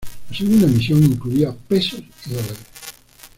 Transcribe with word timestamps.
La 0.31 0.35
segunda 0.35 0.65
emisión 0.65 1.03
incluía 1.03 1.55
pesos 1.69 2.01
y 2.25 2.29
dólares. 2.31 2.57